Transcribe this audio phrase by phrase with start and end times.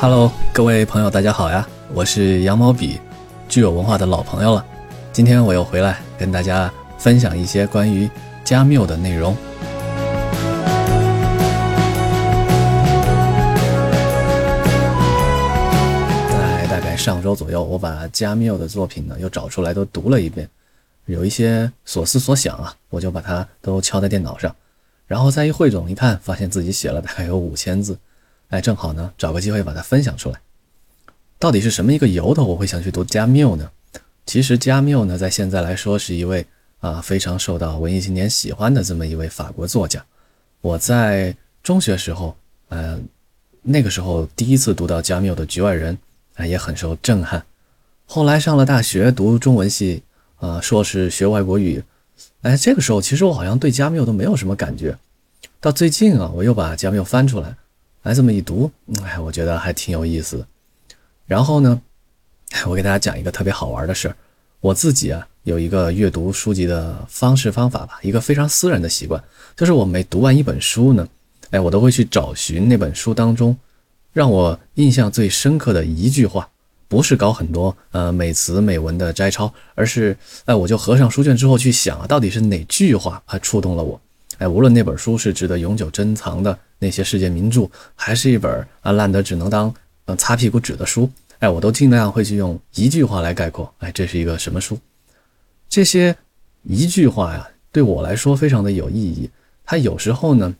[0.00, 1.68] Hello，各位朋友，大家好呀！
[1.92, 3.00] 我是羊毛笔，
[3.48, 4.64] 具有文化的老朋友了。
[5.12, 8.08] 今天我又回来跟大家分享一些关于
[8.44, 9.36] 加缪的内容。
[16.30, 20.48] 在大概上周左右，我把加缪的作品呢又找出来都读了一遍，
[21.06, 24.54] 有一些所思所想啊，我就把它都敲在电脑上，
[25.08, 27.98] 然后再一汇总一看，发现自己写了大概有五千字。
[28.48, 30.40] 哎，正好呢，找个机会把它分享出来。
[31.38, 33.70] 到底是什么一个由头，我会想去读加缪呢？
[34.26, 36.46] 其实加缪呢，在现在来说是一位
[36.80, 40.04] 啊非常受到文艺青年喜欢的这么一位法国作家。
[40.60, 42.36] 我在中学时候，
[42.68, 42.98] 呃，
[43.62, 45.96] 那个时候第一次读到加缪的《局外人》，
[46.42, 47.44] 啊，也很受震撼。
[48.06, 50.02] 后来上了大学读中文系，
[50.38, 51.84] 啊，硕士学外国语，
[52.42, 54.96] 哎，这个时候其实我好像对加缪都没有什么感觉。
[55.60, 57.54] 到最近啊，我又把加缪翻出来。
[58.08, 58.70] 来这么一读，
[59.04, 60.46] 哎，我觉得还挺有意思的。
[61.26, 61.78] 然后呢，
[62.66, 64.16] 我给大家讲一个特别好玩的事儿。
[64.60, 69.22] 我自己啊有一个阅读书籍的方式方法吧，一个非常私人的习惯，
[69.54, 71.06] 就是我每读完一本书呢，
[71.50, 73.54] 哎，我都会去找寻那本书当中
[74.14, 76.48] 让我印象最深刻的一句话，
[76.88, 80.16] 不是搞很多呃美词美文的摘抄，而是
[80.46, 84.00] 哎，我就合上书卷之后去想啊，到底是哪句话它触动了我。
[84.38, 89.72] 哎，无论那本书是值得永久珍藏的那些世界名著，还是一本啊烂得只能当
[90.04, 93.72] 呃擦屁股纸的书，哎，我都尽量会去用一句话来概括。
[93.78, 94.78] 哎，这是一个什么书？
[95.68, 96.16] 这些
[96.62, 99.28] 一句话呀，对我来说非常的有意义。
[99.64, 100.54] 它有时候呢，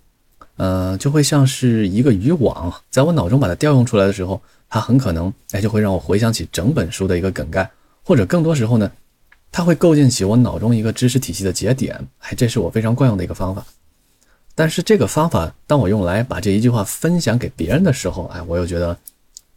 [0.57, 7.71] 呃，就会像是一个渔网，在我脑中把它调用出来的时候，它很可能哎就会让我回想起整本书的一个梗概，
[8.05, 8.91] 或者更多时候呢。
[9.51, 13.65] 它会构建起我脑中一个知识体系的节点，哎，这是我非常惯用的一个方法。
[14.59, 18.99] 但是这个方法，当我用来把这一句话分享给别人的时候，哎，我又觉得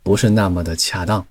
[0.04, 1.26] 不是那么的恰当。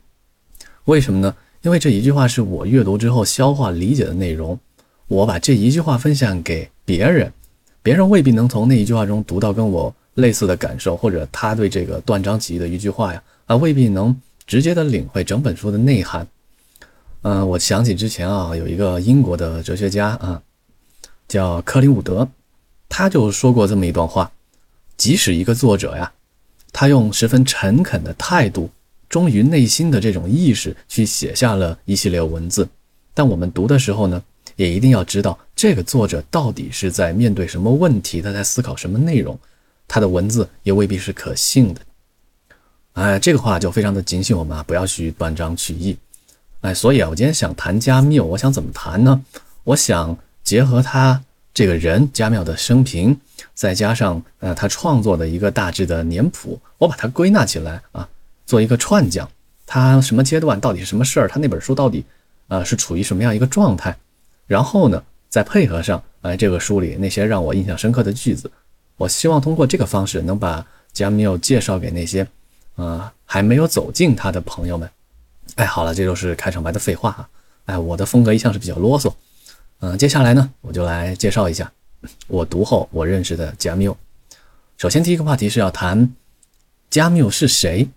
[0.87, 1.33] 为什么呢？
[1.63, 4.59] 因为这一句话是我阅读之后消化理解的内容，
[5.07, 7.33] 我把这一句话分享给别人，
[7.81, 16.27] 别人未必能从那一句话中读到跟我类似的感受，或者他对这个断章取义的一句话呀，啊，未必能直接的领会整本书的内涵。
[17.23, 20.43] 嗯，我想起之前啊，有一个英国的哲学家啊，
[21.29, 22.27] 叫克林伍德，
[22.91, 24.31] 他就说过这么一段话：
[24.99, 26.13] 即使一个作者呀，
[26.73, 28.69] 他用十分诚恳的态度，
[29.09, 32.69] 忠于内心的这种意识去写下了一系列文字，
[33.15, 34.23] 但我们读的时候呢，
[34.57, 39.39] 也一定要知道这个作者到底是在面对什么问题，他在思考什么内容，
[39.89, 41.81] 他的文字也未必是可信的。
[42.95, 45.97] 哎，这个话就非常的警醒我们啊，不要去断章取义。
[46.63, 49.25] 哎，所以啊，我今天想谈加缪，我想怎么谈呢？
[49.63, 51.23] 我想结合他
[51.53, 53.19] 这个人加缪的生平，
[53.55, 58.09] 再加上呃他创作的一个大致的年谱，我把它归纳起来啊，
[58.47, 59.29] 做一个串讲。
[59.67, 61.29] 他什么阶段到底是什么事儿？
[61.29, 62.05] 他那本书到底
[62.49, 63.97] 呃是处于什么样一个状态？
[64.47, 68.51] 然后呢，再配合上哎这个书里那些让我印象深刻的句子，
[68.97, 72.27] 我希望通过这个方式能把加缪介绍给那些
[72.75, 74.91] 呃还没有走进他的朋友们。
[75.57, 77.29] 哎，好了，这就是开场白的废话啊。
[77.67, 79.13] 哎，我的风格一向是比较啰嗦。
[79.81, 81.71] 嗯，接下来呢，我就来介绍一下
[82.27, 83.97] 我读后我认识的加缪。
[84.77, 86.11] 首先，第一个话题是要谈
[86.91, 87.89] 加缪是谁。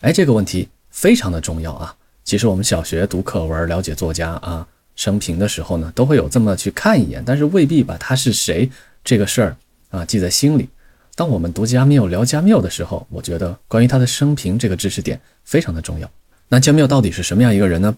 [0.00, 1.94] 哎，这个问题非常的重要啊。
[2.24, 8.70] 其实我们小学读课文了解作家啊生平的时候呢，都会有这么去看一眼，但是未必把他是谁
[9.04, 9.56] 这个事儿
[9.90, 10.68] 啊记在心里。
[11.14, 16.10] 当我们读加缪聊加缪的时候，我觉得关于他的生平这个知识点非常的重要。
[16.48, 17.96] 那加缪到底是什么样一个人呢？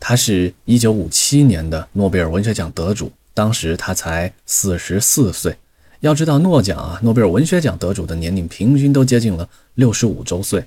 [0.00, 5.56] 他是一九五七年的诺贝尔文学奖得主，当时他才四十四岁。
[6.00, 10.64] 要知道诺奖啊，诺贝尔文学奖得主的年龄平均都接近了六十五周岁。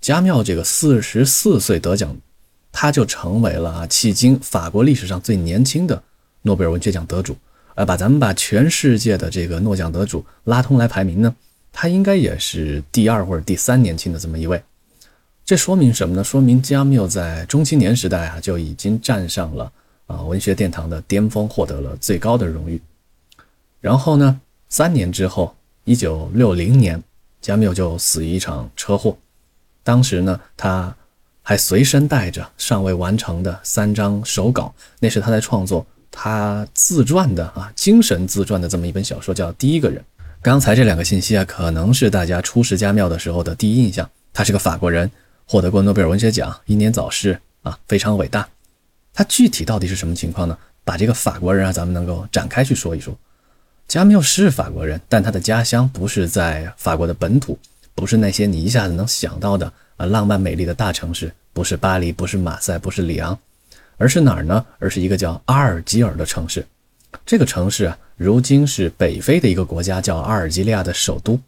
[0.00, 2.14] 加缪这个四十四岁得奖，
[2.70, 6.02] 他就成为了啊，迄今法国历史上最年轻的
[6.42, 7.36] 诺贝尔文学奖得主。
[7.74, 11.34] 呃把咱们把全世界的这个诺奖得主拉通来排名呢，
[11.72, 14.62] 他应该也是第二或者第三年轻的这么一位。
[15.46, 16.24] 这说明什么呢？
[16.24, 19.70] 说明加缪在中青年时代啊就已经站上了
[20.08, 22.82] 啊文学殿堂的巅峰，获得了最高的荣誉。
[23.80, 25.54] 然后呢，三年之后，
[25.84, 27.00] 一九六零年，
[27.40, 29.16] 加缪就死于一场车祸。
[29.84, 30.92] 当时呢，他
[31.42, 40.00] 还随身带着尚未完成的三张手稿，那是他在创作他自传的啊精神自传的这么一本小说，叫《第一个人》。
[40.42, 45.08] 刚才这两个信息啊，可能是大家初识加缪的时候的第一印象，他是个法国人。
[45.48, 48.48] 获得过诺贝尔文学奖，英年早逝啊，非常伟大。
[49.14, 50.58] 他具体到底是什么情况呢？
[50.84, 53.16] 把这个法国人啊，咱们能够展开去说一说。
[53.86, 57.56] 加缪是法国人，但他的家乡不是在法国的本土，
[57.94, 63.38] 不是那些你一下子能想到的啊浪漫美丽的大城市，不是巴黎，不是马赛，不是里昂，
[63.98, 64.66] 而是哪儿呢？
[64.80, 66.66] 而是一个叫阿尔及尔的城市。
[67.24, 71.38] 这个城市啊，如今是北非的一个国家叫阿尔及利亚的首都。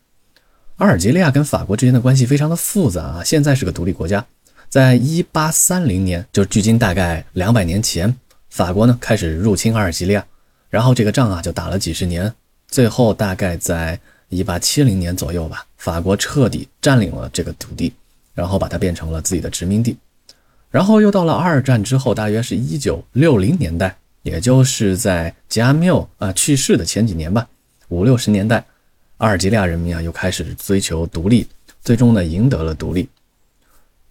[0.79, 4.25] 阿尔及利亚跟法国之间的关系非常的复杂啊，现在是个独立国家。
[4.69, 8.15] 在一八三零年，就是距今大概两百年前，
[8.49, 10.25] 法国呢开始入侵阿尔及利亚，
[10.71, 12.33] 然后这个仗啊就打了几十年，
[12.69, 13.99] 最后大概在
[14.29, 17.93] 一八七零年左右吧，法国彻底占领了这个土地，
[18.33, 19.97] 然后把它变成了自己的殖民地。
[20.71, 27.49] 然后又到了二战之后，大约是一九六零年代，也就是在加缪啊去世的前几年吧，
[27.89, 28.65] 五六十年代，
[29.19, 31.47] 阿尔及利亚人民啊又开始追求独立，
[31.81, 33.09] 最终呢赢得了独立。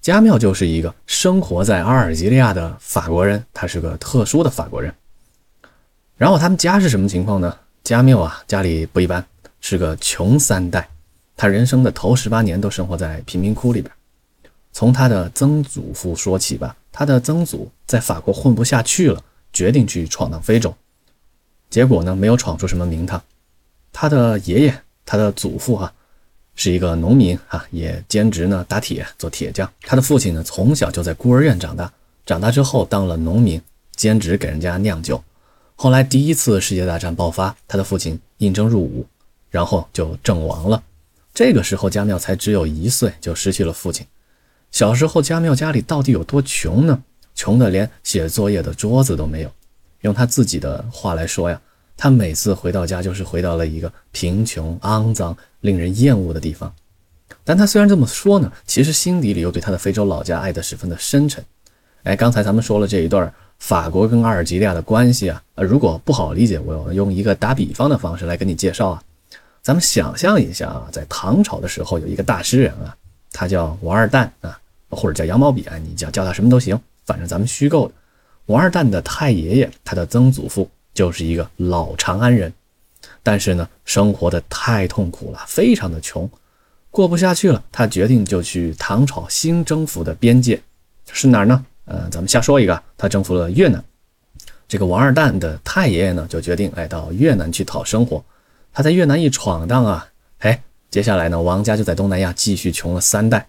[0.02, 4.94] 加缪就是一个生活在阿尔及利亚的法国人，他是个特殊的法国人。
[6.16, 7.58] 然后他们家是什么情况呢？
[7.84, 9.26] 加缪啊，家里不一般，
[9.62, 10.90] 是个穷三代。
[11.36, 13.94] 他人生的头十八年都生活在贫民窟里边。
[14.74, 19.24] 从他的曾祖父说起吧，他的曾祖在法国混不下去了，
[19.54, 20.76] 决定去闯荡非洲。
[21.70, 23.22] 结果呢，没有闯出什么名堂。
[23.92, 25.92] 他的爷爷，他的祖父哈。
[26.60, 29.72] 是一个农民啊，也兼职呢打铁做铁匠。
[29.82, 31.94] 他的父亲呢从小就在孤儿院长大，
[32.26, 33.62] 长大之后当了农民，
[33.96, 35.24] 兼职给人家酿酒。
[35.76, 39.06] 后来第一次世界大战爆发，他的父亲应征入伍，
[39.52, 40.82] 然后就阵亡了。
[41.32, 44.04] 这个时候加缪才只有一岁，就失去了父亲。
[44.72, 47.04] 小时候加缪家里到底有多穷呢？
[47.36, 49.52] 穷的连写作业的桌子都没有。
[50.02, 51.62] 用他自己的话来说呀。
[51.98, 56.72] 他每次回到家，就是回到了一个贫穷、肮脏、令人厌恶的地方。
[57.44, 61.44] 但他虽然这么说呢，其实心底里又对他的非洲老家爱得十分的深沉。
[62.04, 69.04] 哎，刚才咱们说了这一段法国跟阿尔及利亚的关系啊，呃，如果不好理解，我用一个打比方的方式来跟你介绍啊。
[69.62, 72.96] 咱们想象一下啊，在唐朝的时候，有一个大诗人啊，
[73.34, 74.58] 他叫王二蛋啊，
[74.90, 77.94] 或者叫杨毛笔啊，你叫叫他什么都行，反正咱们虚构的。
[78.46, 80.70] 王二蛋的太爷爷，他的曾祖父。
[80.98, 82.52] 就是一个老长安人，
[83.22, 86.28] 但是呢，生活的太痛苦了，非常的穷，
[86.90, 87.64] 过不下去了。
[87.72, 90.60] 他决定就去唐朝新征服的边界，
[91.14, 91.64] 是哪儿呢？
[91.86, 93.84] 呃，咱们瞎说一个，他征服了越南。
[94.68, 98.26] 这个王二蛋的太爷爷呢，就决定哎到越南去讨生活。
[98.74, 100.08] 他在越南一闯荡啊，
[100.40, 100.60] 哎，
[100.90, 103.48] 接下来呢，王家就在东南亚继续穷了三代。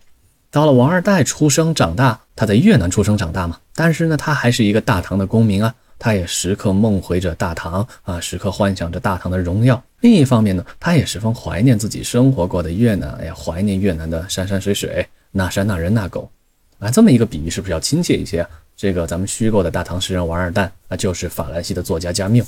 [0.51, 5.75] 到了王二代出生长大，他在越南出生长大嘛，但是呢，他还是一个大唐的公民啊。
[5.99, 9.83] 他也时刻梦回着大唐啊，时刻幻想着大唐的荣耀。
[10.01, 16.31] 另一方面呢，他也十分怀念自己生活过的越南，哎呀，怀念越南的山山水水，那山那人那狗，
[16.79, 18.51] 啊，这么一个比喻是不是要亲切一些啊？
[18.77, 22.45] 这个咱们虚构的大唐诗人王二蛋，那就是法兰西的作家加缪。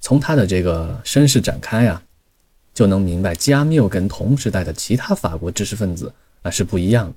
[0.00, 2.02] 从他的这个身世展开呀，
[2.74, 7.14] 就能明白加缪跟同时代的其他法国知识分子啊是不一样的。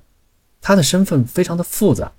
[0.60, 2.12] 他的身份非常的复杂，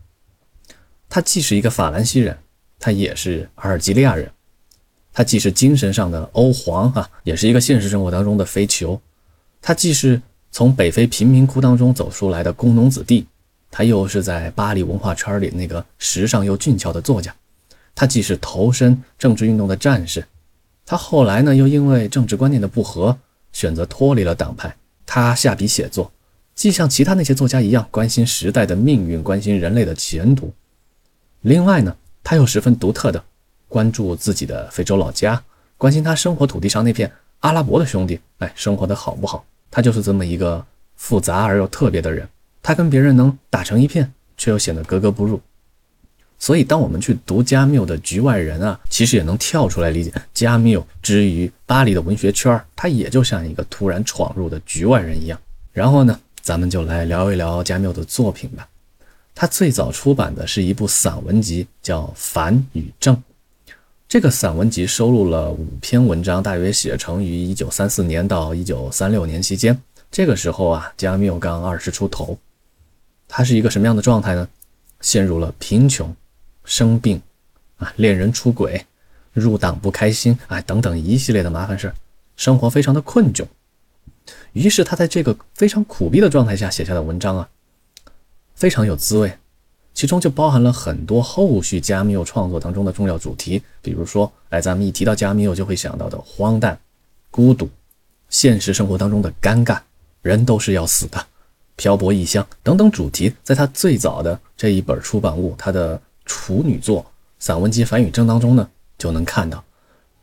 [1.07, 2.37] 他既是一个法兰西人。
[2.83, 4.27] 他也是阿尔及利亚人，
[5.13, 8.99] 他既是精神上的欧皇啊，也是一个现实生活当中的非酋。
[9.61, 10.19] 他既是
[10.51, 13.27] 从北非贫民窟当中走出来的工农子弟，
[13.69, 17.31] 他又是在巴黎文化圈里那个时尚又俊俏的作家。
[17.93, 20.25] 他既是投身政治运动的战士，
[20.83, 23.15] 他后来呢又因为政治观念的不合，
[23.53, 24.75] 选择脱离了党派。
[25.05, 26.11] 他下笔写作，
[26.55, 30.51] 既像其他那些作家一样关心时代的命运，关心人类的前途。
[31.41, 31.95] 另外呢。
[32.23, 33.23] 他又十分独特的
[33.67, 35.41] 关注自己的非洲老家，
[35.77, 39.43] 关心他生活土地上那片阿拉伯的兄弟，哎，生活的好不好？
[39.69, 40.63] 他就是这么一个
[40.95, 42.27] 复杂而又特别的人。
[42.61, 45.41] 他跟别人能打成一片，却又显得格格不入。
[46.37, 55.39] 所以，当我们去读加缪的《局外人》啊，其实也能跳出来理解加缪之于巴黎的文学圈，他也就像一个突然闯入的局外人一样。
[55.71, 58.67] 然后呢，咱们就来聊一聊加缪的作品吧。
[59.41, 63.15] 他最早出版的是一部散文集，叫《凡与正》。
[64.07, 69.75] 这个散文集收录了五篇文章，大约写成于一九三四年到一九三六年期间。
[70.11, 72.37] 这个时候啊，加缪刚二十出头。
[73.27, 74.47] 他是一个什么样的状态呢？
[74.99, 76.15] 陷入了贫穷、
[76.63, 77.19] 生病
[77.77, 78.85] 啊、恋人出轨、
[79.33, 81.91] 入党不开心啊等等一系列的麻烦事
[82.37, 83.43] 生活非常的困窘。
[84.53, 87.49] 于是他在这个非常苦逼的状态下写下的文章啊。
[88.61, 89.33] 非常有滋味，
[89.91, 96.77] 其中就包含了很多后续加缪创作当中的重要主题，比如说，哎，咱们一提到加缪就会想到的荒诞、
[97.31, 97.67] 孤独、
[98.29, 99.79] 现实生活当中的尴尬，
[100.21, 101.25] 人都是要死的，
[101.75, 107.03] 漂泊异乡等等主题，在他最早的这一本出版物，他的处女作
[107.39, 109.63] 散文集《反语症》当中呢，就能看到。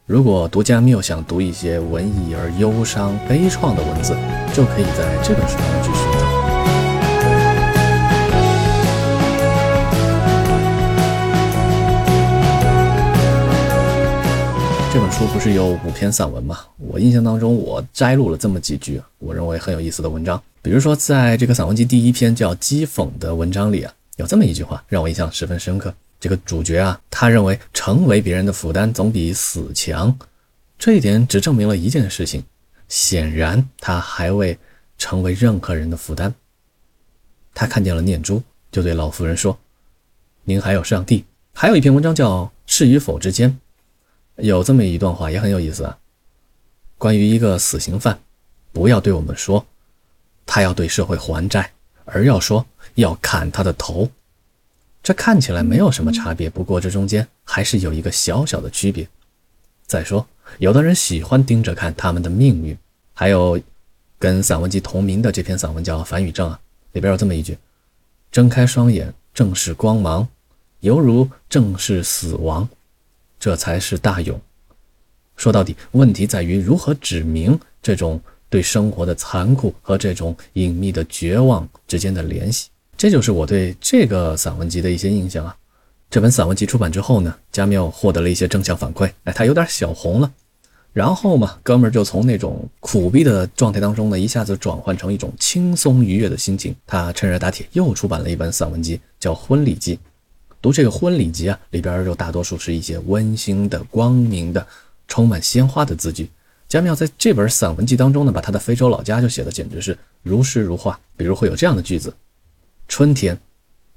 [0.07, 4.17] 如果读加缪想读一些文艺而忧伤、悲怆的文字，
[4.55, 6.38] 就可以在这本书当中去寻找。
[14.99, 16.59] 这本书不是有五篇散文吗？
[16.77, 20.43] 我印象当中，我摘录了这么几句，我认为很有意思的文章。
[20.61, 25.95] 比如说，在这个散文集第一篇叫《讥讽》的文章里啊，有这么一句话让我印象十分深刻。
[26.19, 30.19] 这个主角啊，他认为成为别人的负担总比死强。
[30.81, 32.43] 这一点只证明了一件事情：
[32.89, 34.59] 显然他还未
[34.99, 36.35] 成为任何人的负担。
[37.55, 39.57] 他看见了念珠，就对老妇人说
[40.43, 41.25] ：“您还有上帝。”
[41.55, 43.49] 还有一篇文章叫《是与否之间》。
[44.39, 45.99] 有这么一段话也很有意思啊，
[46.97, 48.19] 关于一个死刑犯，
[48.73, 49.65] 不要对我们说
[50.47, 51.73] 他要对社会还债，
[52.05, 52.65] 而要说
[52.95, 54.09] 要砍他的头。
[55.03, 59.09] 这看起来没有什么差别，不过这中间还是有一个小小的区别。
[59.87, 60.25] 再说，
[60.59, 62.77] 有的人喜欢盯着看他们的命运。
[63.15, 63.59] 还有，
[64.19, 66.61] 跟散文集同名的这篇散文叫《反语症》啊，
[66.93, 67.59] 里边有这么一句：
[68.31, 70.29] 睁开双眼，正是光芒，
[70.81, 72.69] 犹如正是死亡。
[73.39, 74.41] 这才是大勇。
[75.37, 82.69] 说到底，问题在于如何指明这种对生活的残酷和这种隐秘的绝望之间的联系。
[82.97, 85.57] 这就是我对这个散文集的一些印象啊。
[86.11, 90.33] 这本散文集出版之后呢，加缪获得了一些正向反馈，哎，他有点小红了。
[90.93, 96.75] 然后嘛，哥们儿就从那种苦逼的状态当中呢，一下子转换成一种轻松愉悦的心情。
[96.87, 99.97] 他趁热打铁，又出版了一本散文集，叫《婚礼记》。
[100.61, 104.67] 读这个婚礼集啊，里边就大多数是一些温馨的、光明的、
[105.07, 106.29] 充满鲜花的字句。
[106.69, 111.01] 加缪在这本散文集当中呢，把他的非洲老家就写的简直是如诗如画。
[111.17, 112.15] 比如会有这样的句子：
[112.89, 113.39] 春天，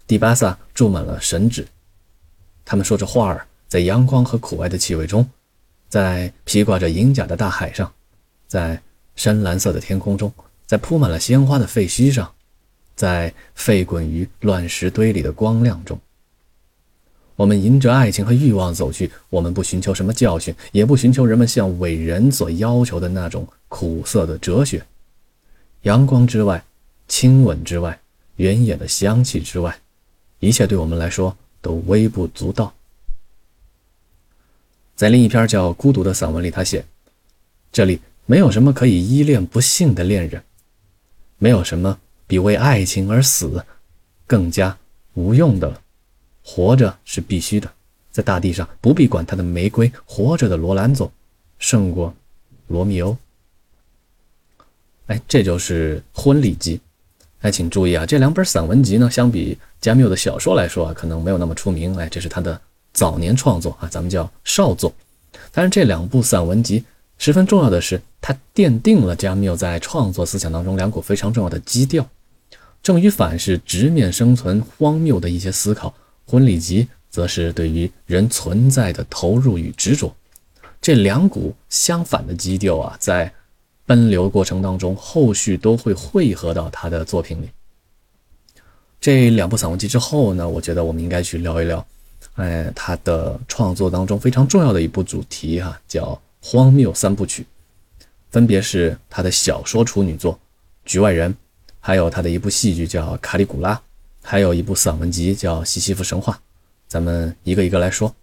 [0.08, 1.68] 蒂巴萨住满了神纸，
[2.64, 5.28] 他们说着话儿，在阳光和苦艾的气味中，
[5.90, 7.92] 在披挂着银甲的大海上，
[8.48, 8.82] 在
[9.16, 10.32] 深蓝色的天空中，
[10.66, 12.32] 在铺满了鲜花的废墟上，
[12.96, 16.00] 在沸滚于乱石堆里的光亮中。
[17.36, 24.86] 我们迎着爱情和欲望走去，我们不寻求什么教训，也不寻求人们向伟人所要求的那种苦涩的哲学。
[25.84, 26.64] 阳光之外，
[27.08, 28.00] 亲吻之外，
[28.36, 29.76] 原野的香气之外，
[30.40, 32.72] 一切对我们来说都微不足道。
[34.96, 36.86] 在另一篇叫《孤独》的散文里，他写
[37.74, 40.44] ：“这里没有什么可以依恋不幸的恋人，
[41.40, 41.98] 没有什么
[42.28, 43.66] 比为爱情而死
[44.28, 44.78] 更加
[45.16, 45.81] 无用的了。”
[46.44, 47.72] 活着是必须的，
[48.12, 51.12] 在大地上不必管他的玫瑰，活着的罗兰佐
[51.60, 52.14] 胜过
[52.68, 53.16] 罗密欧。
[55.08, 56.80] 哎，这就是婚礼集。
[57.42, 61.96] 哎，请注意啊，这两本散文集呢，相比加缪的小说来说啊，可能没有那么出名。
[61.98, 62.60] 哎，这是他的
[62.94, 64.94] 早年创作啊，咱们叫少作。
[65.52, 66.84] 但是这两部散文集
[67.18, 72.08] 十分重要的是，它奠定了加缪在创作思想当中两股非常重要的基调。
[72.84, 75.94] 正与反是直面生存荒谬的一些思考。
[76.32, 80.16] 婚礼集则是对于人存在的投入与执着，
[80.80, 83.30] 这两股相反的基调啊，在
[83.86, 87.50] 奔流过程当中，后续都会汇合到他的作品里。
[89.02, 91.86] 这两部散文集之后呢，我觉得我们应该去聊一聊，
[92.36, 97.46] 哎，他的创作当中非常重要的一部主题哈，叫荒谬三部曲，
[98.30, 100.36] 分别是他的小说处女作
[100.86, 101.34] 《局外人》，
[101.82, 103.76] 还有他的一部戏剧叫《卡里古拉》。
[104.22, 106.34] 还有一部散文集叫《西西弗神话》，
[106.88, 108.14] 咱们一个一个来说。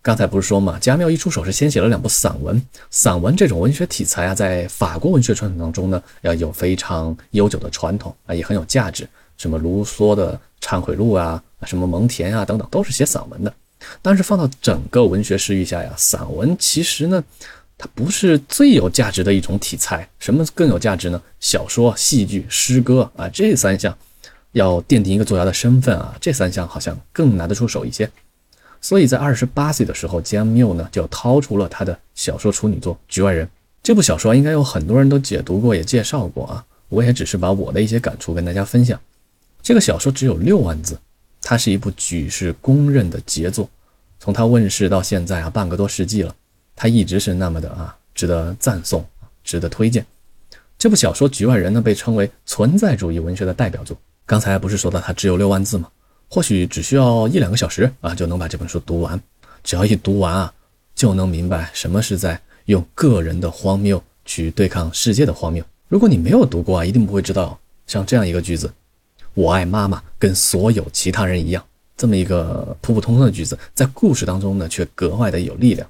[0.00, 2.62] 刚才不是说嘛，加缪一出手是先写了两部散文。
[2.90, 9.08] 散文这种文学题材啊，在法国文学传统当中呢，要有非常悠久的传统啊，也很有价值。
[9.36, 13.52] 什么卢梭的《忏悔录》啊，什么蒙田啊等等，都是写散文的。
[14.00, 17.22] 但是放到整个文学诗域下呀，散文其实呢，
[17.76, 20.08] 它不是最有价值的一种题材。
[20.20, 21.20] 什么更有价值呢？
[21.40, 23.96] 小说、戏剧、诗歌啊，这三项。
[24.56, 28.10] 要奠定一个作家的身份啊，这三项好像更拿得出手一些。
[28.80, 33.46] 所以在二十八岁的时候，加缪呢就掏出了他的小说处女作《局外人》。
[33.82, 36.64] 这部小说应该有很多人都解读过，也介绍过啊。
[36.88, 38.98] 我也只是把我的一些感触跟大家分享。
[39.60, 40.98] 这个小说只有六万字，
[41.42, 43.68] 它是一部举世公认的杰作。
[44.18, 46.34] 从它问世到现在啊，半个多世纪了，
[46.74, 49.04] 它一直是那么的啊，值得赞颂，
[49.44, 50.06] 值得推荐。
[50.78, 53.96] 这部小说《局外人》呢，被称为存在主义文学的代表作。
[54.26, 55.88] 刚才不是说到它只有六万字吗？
[56.28, 59.18] 或许只需要一两个小时啊，就能把这本书读完。
[59.62, 60.52] 只要一读完啊，
[60.96, 65.64] 就能明白什么是在用个人的荒谬去对抗世界的荒谬。
[65.86, 67.56] 如果你没有读过啊，一定不会知道
[67.86, 68.72] 像这样一个句子
[69.34, 71.64] ：“我爱妈妈，跟所有其他人一样。”
[71.96, 75.88] 这么一个普普通通的句子，在故事当中呢，却格外的有力量。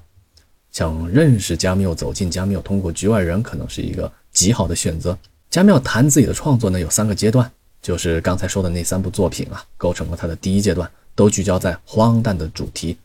[0.71, 5.17] 想认识加缪，走进加缪，通过局外人可能是一个极好的选择。
[5.49, 7.51] 加缪谈自己的创作呢，有三个阶段。
[7.81, 12.97] 就是刚才说的那三部作品啊，构成了他的第一阶段，都聚焦在荒诞的主题。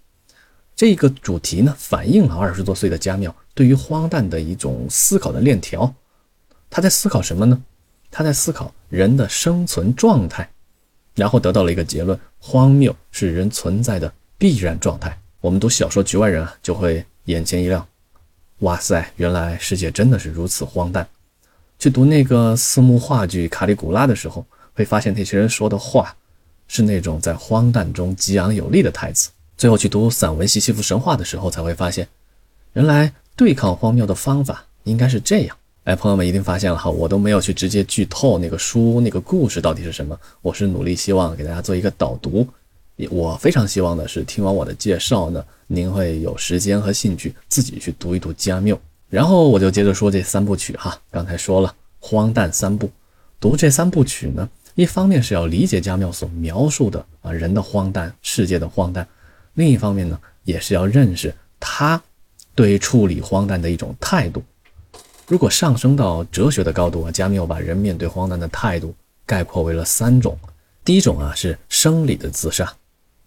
[0.75, 5.95] 这个主题呢，反映了二十多岁的加缪对于荒诞的一种思考的链条。
[6.69, 7.63] 他在思考什么呢？
[8.11, 10.51] 他在思考人的生存状态，
[11.15, 15.17] 然后得到了一个结论：荒谬是人存在的必然状态。
[15.41, 17.87] 我们读小说《局外人》啊，就会眼前一亮。
[18.61, 21.07] 哇塞，原来世界真的是如此荒诞！
[21.79, 26.17] 去读那个四幕话剧《卡里古拉》的时候，会发现那些人说的话
[26.69, 29.31] 是那种在荒诞中激昂有力的台词。
[29.57, 32.09] 最后去读散文《西西弗神话》的时候，才会发现，
[32.73, 35.57] 原来对抗荒谬的方法应该是这样。
[35.85, 42.47] 哎，朋友们一定发现了哈，我都没有去直接剧透那个书那个故事到底是什么，我是努力希望给大家做一个导读。
[43.11, 48.79] 我非常希望的是，听完我的介绍呢，您会有时间和兴趣自己去读一读加缪。
[49.11, 52.91] 然后我就接着说这三部曲哈，刚才说了荒诞三部，
[53.41, 59.07] 读这三部曲呢，一方面是要理解加缪所描述的啊人的荒诞、世界的荒诞，
[59.55, 62.03] 另一方面呢，也是要认识他
[62.55, 64.43] 对处理荒诞的一种态度。
[65.27, 70.39] 如果上升到哲学的高度啊，加缪把人面对荒诞的态度概括为了三种。
[70.85, 72.71] 第一种啊是生理的自杀。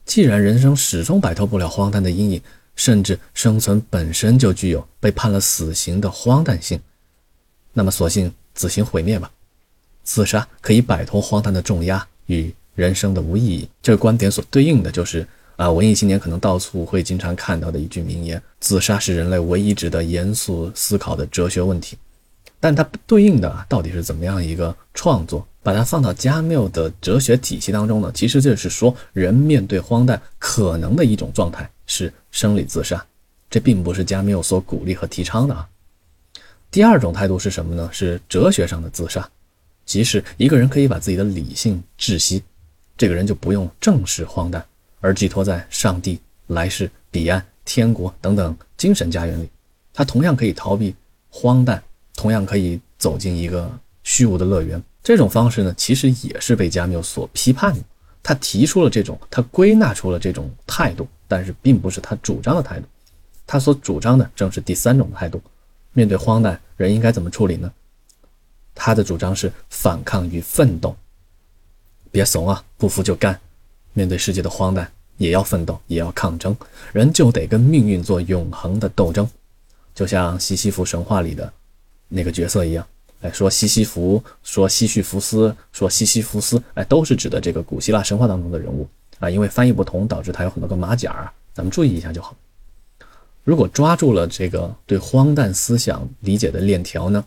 [0.04, 2.42] 既然人生始终摆脱不了荒诞的阴影，
[2.76, 6.80] 甚至生存本身就具有被判了死刑的荒诞性，
[7.72, 9.32] 那么索性自行毁灭吧。
[10.06, 13.68] 自杀可以摆脱荒诞的重压与人生的无意义。
[13.82, 21.98] 这个观点所对应的就是啊，文艺青年可能到处会经常看到的一句名言：自杀是人类唯一值得严肃思考的哲学问题。
[22.60, 25.46] 但它对应的啊到底是怎么样一个创作？
[25.62, 28.12] 把它放到加缪的哲学体系当中呢？
[28.14, 33.04] 其实就是说，人面对荒诞可能的一种状态是生理自杀，
[33.50, 35.68] 这并不是加缪所鼓励和提倡的啊。
[36.70, 37.90] 第二种态度是什么呢？
[37.92, 39.28] 是哲学上的自杀，
[39.86, 42.44] 即使一个人可以把自己的理性窒息，
[42.98, 44.66] 这个人就不用正视荒诞，
[45.00, 49.50] 而寄托在上帝、来世、彼岸、天国等等精神家园里，
[49.94, 50.96] 他同样可以逃避
[51.30, 51.82] 荒诞。
[52.18, 53.70] 同样可以走进一个
[54.04, 57.82] 虚无的乐园，这种方式呢，其实也是被加缪所批判的。
[58.24, 62.86] 他提出了这种，他归纳出了这种态度，但是并不是他主张的态度。
[63.46, 65.42] 他所主张的正是第三种态度。
[65.92, 67.70] 面对荒诞，人应该怎么处理呢？
[68.76, 70.96] 他的主张是反抗与奋斗。
[72.12, 73.40] 别怂啊，不服就干。
[73.94, 76.56] 面对世界的荒诞，也要奋斗，也要抗争。
[76.94, 79.28] 人就得跟命运做永恒的斗争，
[79.96, 81.52] 就像西西弗神话里的。
[82.08, 82.86] 那个角色一样，
[83.22, 88.88] 哎，说西西弗，说西绪福斯，说西西弗斯，哎，都是指的这个古希腊神话当中的人物
[89.20, 89.30] 啊。
[89.30, 92.36] 因为翻译不同，导致他有很多个马甲，咱们注意一下就好。
[93.44, 97.26] 如果抓住了这个对荒诞思想理解的链条呢，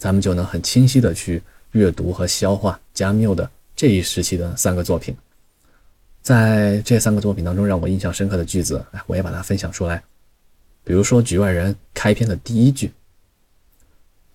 [0.00, 5.14] 咱们就能很清晰的去阅读和消化加缪的这一时期的三个作品。
[6.22, 10.02] 在这三个作品当中，让我印象深刻的句子，哎，我也把它分享出来。
[10.84, 12.90] 比如说《局外人》开篇的第一句。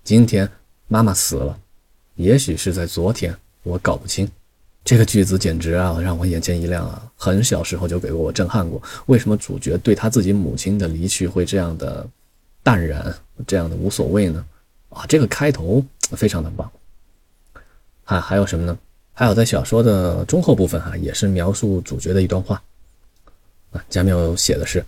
[0.03, 0.47] 今天
[0.87, 1.59] 妈妈死了，
[2.13, 4.29] 也许是在昨天，我搞不清。
[4.83, 7.11] 这个句子简直啊，让我眼前一亮啊！
[7.15, 8.79] 很小时候就给过我震撼过。
[9.07, 12.07] 为什么主角对他自己母亲的离去会这样的
[12.61, 13.11] 淡然，
[13.47, 14.45] 这样的无所谓呢？
[14.95, 16.71] 啊，这个开头非常的棒。
[18.05, 18.77] 啊，还有什么呢？
[19.13, 22.61] 还有在小说的中后部分哈，也是描述主角的一段话。
[23.71, 24.85] 啊，加缪写的是：“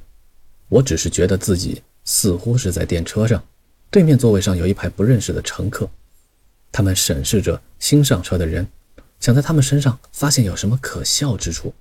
[0.70, 3.44] 我只是觉得自己似乎是在电车上。”
[3.92, 5.90] 对面座位上有一排不认识的乘客，
[6.72, 8.68] 他们审视着新上车的人，
[9.20, 11.74] 想在他们身上发现有什么可笑之处。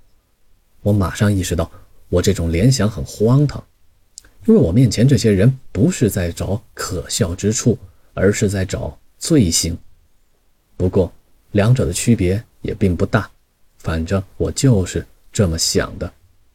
[0.83, 1.71] 我马上意识到，
[2.09, 3.63] 我这种联想很荒唐，
[4.47, 7.77] 因为我面前这些人不是在找可笑之处，
[8.17, 9.77] 而是在找罪行。
[10.77, 11.13] 不过，
[11.53, 13.31] 两者的区别也并不大，
[13.79, 16.11] 反正我就是这么想的。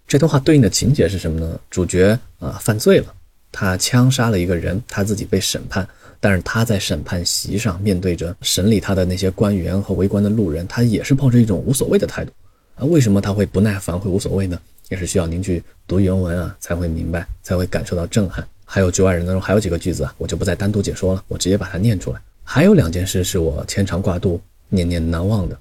[0.07, 1.59] 这段话对应的情节是什么呢？
[1.69, 3.13] 主角啊，犯罪了。
[3.51, 5.87] 他枪杀了一个人，他自己被审判，
[6.19, 12.31] 但是他在审判席上面对着审理他的那些官员和围观的路人，他也是抱着一种无所谓的态度
[12.75, 12.85] 啊。
[12.85, 14.59] 为什么他会不耐烦，会无所谓呢？
[14.89, 18.45] 也是需要您去读原文啊，才会明白，才会感受到震撼。
[18.73, 22.21] 还有局外人当中还有几个句子啊，我就不再单独解说了，我直接把它念出来。
[22.41, 25.59] 还有两件事是我牵肠挂肚、念念难忘的，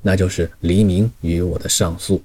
[0.00, 2.22] 那就是黎明与我的上诉。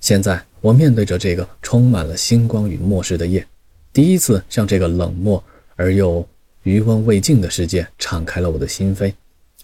[0.00, 3.46] 现在我面对着这个充满了星光与末世的夜。
[3.92, 5.42] 第一次向这个冷漠
[5.76, 6.28] 而又
[6.64, 9.14] 余温未尽的世界敞开了我的心扉，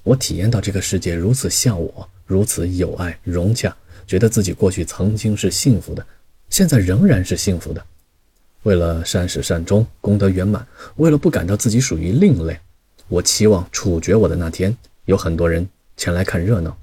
[0.04, 3.74] 我体验到这个世界如此像我，如此友爱融洽，
[4.06, 6.06] 觉得自己过去曾经是幸福的，
[6.48, 7.84] 现在仍然是幸福的。
[8.64, 12.58] 为了善始善终，功德圆满，为了不感到自己属于另类，
[13.08, 16.76] 我期望处决我的那天，有很多人前来看热闹，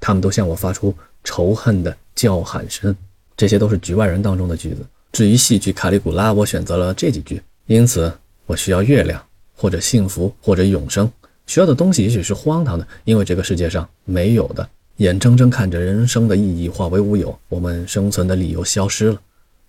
[0.00, 2.96] 他们都向我发出仇恨的叫喊声。
[3.36, 4.78] 这些都是局外人当中的句子。
[5.12, 7.42] 至于戏剧《卡里古拉》，我选择了这几句。
[7.66, 8.10] 因此，
[8.46, 9.22] 我需要月亮，
[9.54, 11.10] 或者幸福，或者永生。
[11.46, 14.66] 需要的东西也许是荒唐的，因为这个世界上没有的。
[14.96, 19.20] 眼睁睁看着人生的意义化为乌有，我们生存的理由消失了，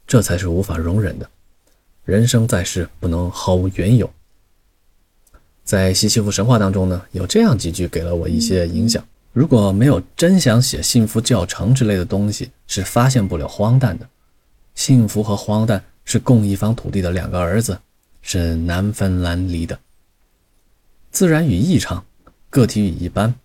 [0.08, 1.30] 这才是无法容忍的。
[2.08, 4.10] 人生在世，不能毫无缘由。
[5.66, 14.08] 在西西弗神话当中呢，有这样几句给了我一些影响：如果没有真想写幸福教程之类的东西，是发现不了荒诞的。
[14.74, 17.78] 幸福和荒诞是共一方土地的两个儿子，
[18.22, 19.78] 是难分难离的。
[21.12, 22.06] 自然与异常，
[22.50, 23.36] 个体与一般，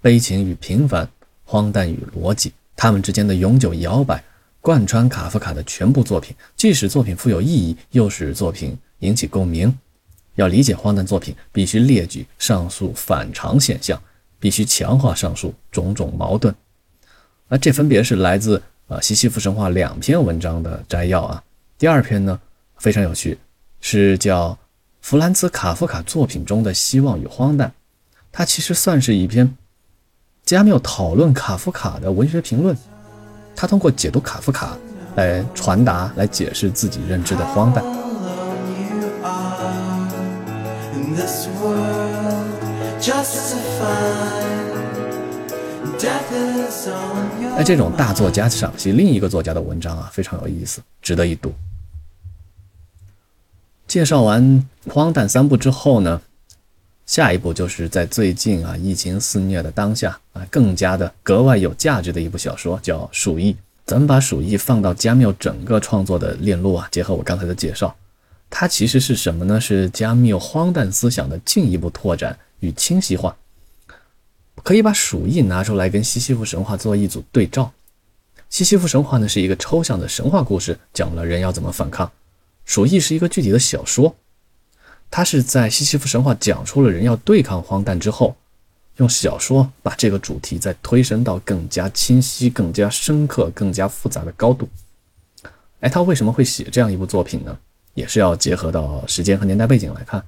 [0.00, 1.10] 悲情与平凡。
[1.44, 4.22] 荒诞与逻辑，他们之间的永久摇摆，
[4.62, 9.76] 贯穿卡夫卡的全部作品，既使作品富有意义，又使作品引起共鸣。
[10.36, 14.00] 要理解荒诞作品，必须列举上述反常现象，
[14.38, 16.54] 必须强化上述种种矛盾。
[17.48, 21.42] 而这分别是来自呃西西弗神话两篇文章的摘要啊。
[21.76, 22.40] 第二篇呢
[22.78, 23.36] 非常有趣，
[23.80, 24.56] 是叫
[25.00, 27.74] 弗兰茨卡夫卡作品中的希望与荒诞，
[28.30, 29.56] 它其实算是一篇。
[30.44, 32.76] 加缪讨论卡夫卡的文学评论，
[33.54, 34.76] 他通过解读卡夫卡
[35.14, 37.84] 来传达、来解释自己认知的荒诞。
[47.56, 51.52] 哎，这种大作家赏析另一个作家的文章啊，非常有意思，值得一读。
[53.86, 56.20] 介绍完荒诞三部之后呢？
[57.04, 63.52] 下一步就是在最近啊疫情肆虐的当下啊，更加的格外有价值的一部小说，叫《鼠疫》。
[63.84, 67.94] 咱们把《鼠疫》放到加缪整个创作的链路啊，结合我刚才的介绍，
[68.48, 69.60] 它其实是什么呢？
[69.60, 73.36] 是加缪荒诞思想的进一步拓展与清晰化。
[74.62, 77.70] 可以把《鼠疫》拿出来跟西西弗神话做一组对照。
[78.48, 82.06] 西西弗神话呢是一个抽象的神话故事，讲了人要怎么反抗；
[82.64, 84.14] 《鼠疫》是一个具体的小说。
[85.14, 88.34] 他是在西西弗神话讲出了人要对抗荒诞之后，
[88.96, 94.66] 用小说把这个主题再推升到更加清晰、更加深刻、更加复杂的高度。
[95.80, 97.58] 哎，他为什么会写这样一部作品呢？
[97.92, 100.24] 也是要结合到时间和年代背景来看。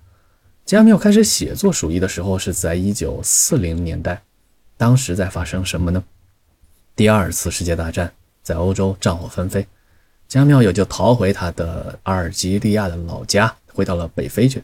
[0.66, 4.20] 加缪开始写作《鼠疫》的时候是在一九四零年代，
[4.76, 6.04] 当时在发生什么呢？
[6.94, 9.66] 第二次世界大战在欧洲战火纷飞，
[10.28, 14.62] 加缪也就逃回他的阿尔及利亚的老家，回到了北非去。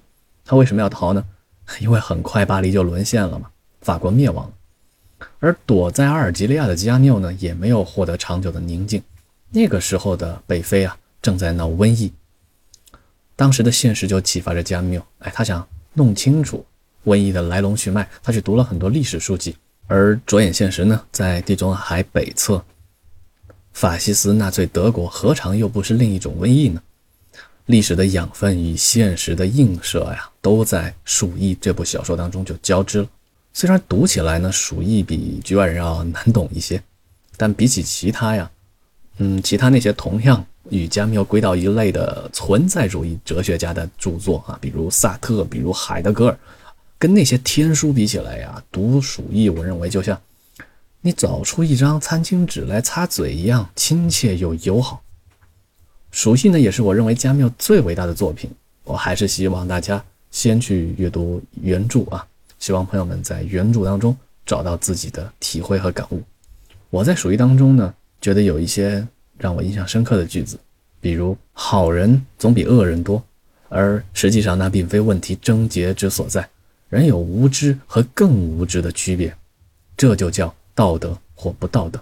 [0.50, 1.24] 他为什么要逃呢？
[1.78, 3.48] 因为很快巴黎就沦陷了嘛，
[3.82, 5.26] 法国灭亡了。
[5.38, 9.00] 而躲在阿尔及利亚的加缪呢，也没有获得长久的宁静。
[9.50, 12.12] 那个时候的北非啊，正在闹瘟疫。
[13.36, 16.66] 当时的现实就启发着加缪，哎，他想弄清楚
[17.04, 18.08] 瘟疫的来龙去脉。
[18.20, 19.54] 他去读了很多历史书籍，
[19.86, 22.60] 而着眼现实呢，在地中海北侧，
[23.72, 26.82] 法西斯纳粹德国何尝又不是另一种瘟疫呢？
[27.70, 33.06] 历史的养分与现实的映射呀，都在《鼠疫》这部小说当中就交织了。
[33.52, 36.82] 虽然读起来呢，《鼠疫》比《局外人》要难懂一些，
[37.36, 38.50] 但比起其他呀，
[39.18, 46.38] 嗯，其他那些同样与加缪归到一类的存在主义哲学家的著作啊，比如萨特，比如海德格尔，
[46.98, 50.20] 跟那些天书比起来呀，读《鼠疫》，我认为就像
[51.02, 55.00] 你找出一张餐巾纸来擦嘴一样亲切又友好。
[56.10, 58.50] 熟悉呢，也是我认为加缪最伟大的作品。
[58.84, 62.26] 我还是希望大家先去阅读原著啊，
[62.58, 66.20] 希望朋友们在原著当中找到自己的体会和感悟。
[66.88, 69.06] 我在《鼠疫》当中呢，觉得有一些
[69.38, 70.58] 让我印象深刻的句子，
[71.00, 73.22] 比如“好人总比恶人多”，
[73.68, 76.48] 而实际上那并非问题症结之所在。
[76.88, 79.32] 人有无知和更无知的区别，
[79.96, 82.00] 这就叫道德或不道德。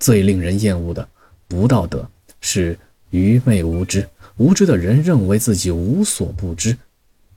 [0.00, 1.08] 最令人厌恶的
[1.46, 2.04] 不道德
[2.40, 2.76] 是。
[3.10, 6.76] 愚昧无知，无知的人认为自己无所不知，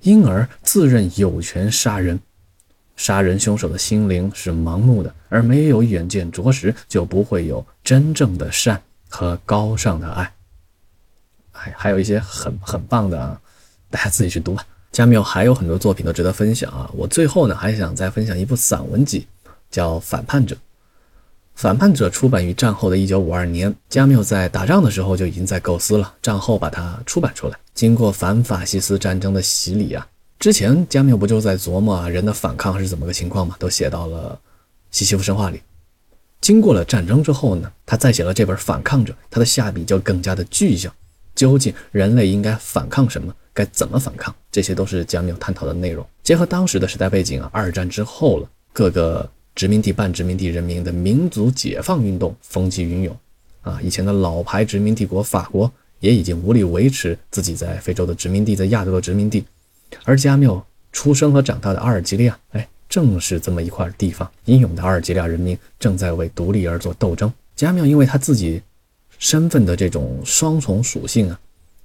[0.02, 2.20] 因而自认有权杀人。
[2.96, 10.32] 杀人凶手的心灵是盲目的，而没有远见卓识，就不会有真正的善和高尚的爱。
[11.52, 13.42] 还还有一些很很棒的啊，
[13.90, 14.64] 大家自己去读吧。
[14.92, 16.88] 加缪还有很多作品都值得分享啊。
[16.94, 19.26] 我最后呢还想再分享一部散文集，
[19.72, 20.56] 叫《反叛者》。
[21.56, 27.58] 反叛者出版于战后的一九五二年，加缪在打仗的时候就已经在构思了，战后把它出版出来。
[27.74, 30.06] 经过反法西斯战争的洗礼啊，
[30.40, 33.56] 之前加缪不就在琢磨啊人的反抗是怎么个情况吗？
[33.60, 34.38] 都写到了
[34.92, 35.62] 西西弗神话里。
[36.42, 40.92] 经过了战争之后呢，他再写了这本《反抗者》，他的下笔就更加的具象。
[41.36, 43.34] 究竟人类应该反抗什么？
[43.54, 44.36] 该怎么反抗？
[44.52, 46.06] 这些都是加缪探讨的内容。
[46.24, 49.30] 结合当时的时代背景啊，二战之后了，各个。
[49.56, 53.18] 殖民地半殖民地人民的民族解放运动风起云涌，
[53.62, 59.46] 啊，以前的老牌殖民帝国法国也已经无力维持自己在非洲的殖民地，在亚洲的殖民地。
[60.06, 64.30] 而加缪出生和长大的阿尔及利亚，哎，正是这么一块地方。
[64.46, 67.32] 英勇的阿尔及利亚人民正在为独立而做斗争。
[67.56, 68.60] 加缪因为他自己
[69.20, 71.40] 身份的这种双重属性啊，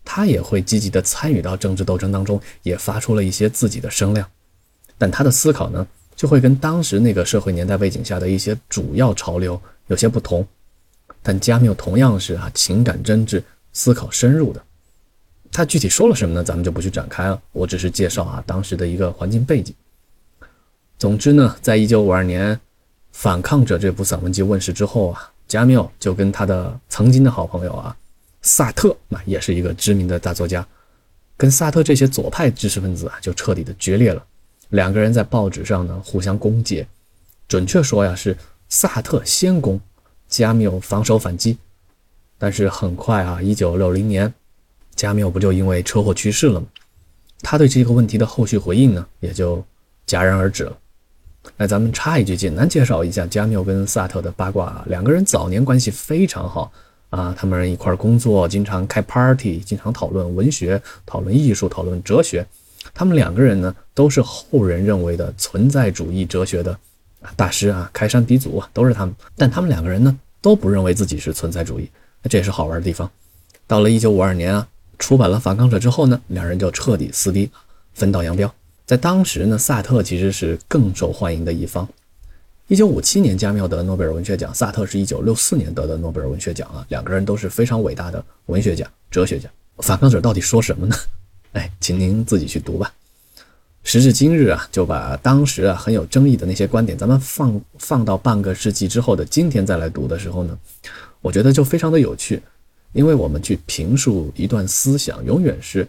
[0.04, 4.26] 他也会积极地参与到政治斗争当中，也发出了一些自己的声量。
[4.96, 5.86] 但他的思考呢，
[6.18, 10.44] 就会跟当时那个社会年代背景下的一些主要潮流有些不同。
[11.22, 13.40] 但加缪同样是啊，情感真挚、
[13.72, 14.60] 思考深入的。
[15.52, 16.42] 他具体说了什么呢？
[16.42, 17.40] 咱们就不去展开了。
[17.52, 19.72] 我只是介绍啊当时的一个环境背景。
[20.98, 22.52] 总之呢，在一九五二年
[23.12, 27.96] 《反抗者》这部散文集问世之后啊，加缪就跟他的曾经的好朋友啊
[28.42, 30.66] 萨特，那也是一个知名的大作家，
[31.36, 34.24] 跟萨特这些左派知识分子啊就彻底的决裂了。
[34.70, 36.86] 两个人在报纸上呢互相攻讦，
[37.46, 38.36] 准确说呀是
[38.68, 39.80] 萨特先攻，
[40.28, 41.56] 加缪防守反击。
[42.38, 44.32] 但是很快啊，一九六零年。
[44.94, 46.66] 加缪不就因为车祸去世了吗？
[47.40, 49.64] 他对这个问题的后续回应呢，也就
[50.08, 50.76] 戛然而止了。
[51.56, 54.84] 那咱们插一句，简单介绍一下加缪跟萨特的八卦啊。
[54.88, 56.72] 两个人早年关系非常好
[57.10, 62.44] 啊，他们一块工作，经常开 party，经常讨论文学、讨论艺术、讨论哲学。
[62.94, 66.78] 他们两个人呢，都是后人认为的存在主义哲学的
[67.36, 69.14] 大师啊，开山鼻祖啊，都是他们。
[69.36, 71.90] 但他们两个人呢，都不认为自己是存在主义。
[72.22, 73.10] 那这也是好玩的地方。
[73.66, 74.66] 到了一九五二年啊。
[75.00, 77.48] 出版了《反抗者》之后呢，两人就彻底撕逼，
[77.94, 78.52] 分道扬镳。
[78.84, 81.88] 在当时呢，萨特其实是更受欢迎的一方。
[82.66, 89.48] 一九五七年，加缪得诺贝尔文学奖，萨特是一九六四年得的诺贝尔文学奖啊，两个人都是非常伟大的文学家、哲学家。
[89.84, 90.96] 《反抗者》到底说什么呢？
[91.52, 92.92] 哎，请您自己去读吧。
[93.84, 100.58] 时至今日啊，就把当时啊很有争议的那些观点，咱们放放到半个世纪之后的今天再来读的时候呢，
[101.20, 102.42] 我觉得就非常的有趣。
[102.92, 105.86] 因为我们去评述一段思想，永远是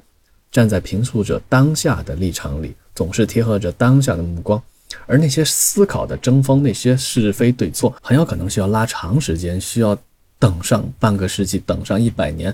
[0.51, 4.61] 站在评述者当下的立场里，总是贴合着当下的目光，
[5.05, 9.97] 而那些思考的争锋，那些是非对错，很有可能需要拉长时间，需要
[10.37, 12.53] 等上半个世纪，等上一百年，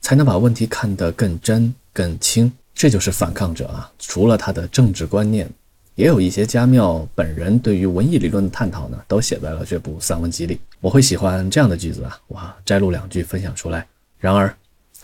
[0.00, 2.52] 才能把问题看得更真、更轻。
[2.74, 3.90] 这就是反抗者啊！
[3.98, 5.48] 除了他的政治观念。
[5.94, 10.60] 也有一些加缪本人对于文艺理论的探讨呢，都写在了这部散文集里。
[10.78, 13.86] 我会喜欢这样的句子啊，我摘录两句分享出来。
[14.18, 14.54] 然而，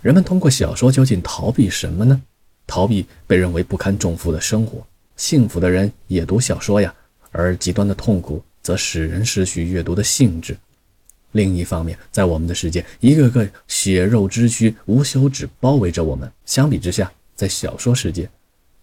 [0.03, 2.21] 人们通过小说究竟逃避什么呢？
[2.67, 4.87] 逃避被认为不堪重负的生活。
[5.17, 6.95] 幸福的人也读小说呀，
[7.31, 10.55] 而极端的痛苦则使人失去阅读的兴致。
[11.33, 16.31] 另一方面，在我们的世界，一个个血肉之躯、无休止包围着我们。
[16.47, 18.31] 相比之下，在小说世界，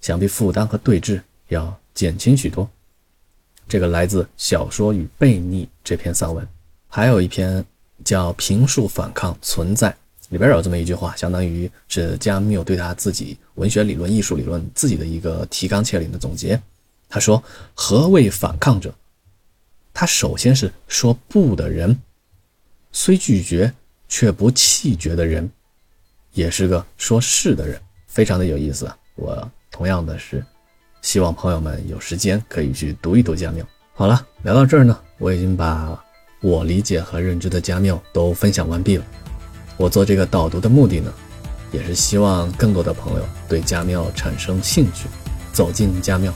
[0.01, 1.79] 想必负担和对峙要。
[1.95, 2.69] 减轻许多。
[3.67, 6.47] 这个来自《小说与悖逆》这篇散文，
[6.87, 7.65] 还有一篇
[8.05, 9.89] 叫《评述反抗存在》，
[10.29, 16.57] 里边有这么一句话，相当于是加缪对他自己文学理论、艺术理论自己的一个提纲挈领的总结。
[17.09, 17.43] 他说
[17.75, 18.95] ：“何谓反抗者？
[19.93, 21.99] 他首先是说不的人，
[22.91, 23.73] 虽拒绝
[24.07, 25.49] 却不弃绝的人，
[26.33, 28.97] 也是个说是的人，非常的有意思啊。
[29.15, 30.43] 我同样的是。”
[31.01, 33.65] 希望朋友们有时间可以去读一读加缪。
[33.93, 35.97] 好了，聊到这儿呢，我已经把
[36.41, 39.05] 我理解和认知的加缪都分享完毕了。
[39.77, 41.13] 我做这个导读的目的呢，
[41.71, 45.07] 也是希望更多的朋友对加缪产生兴趣，
[45.53, 46.33] 走进加缪，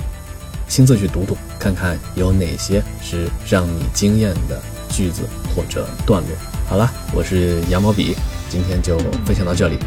[0.69, 4.63] 亲自去读读，看看有哪些是让你惊艳的
[4.93, 5.23] 句子
[5.55, 6.29] 或者段落。
[6.69, 8.15] 好了，我是羊毛笔，
[8.49, 9.77] 今天就分享到这里，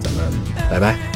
[0.00, 0.24] 咱们
[0.70, 1.11] 拜拜。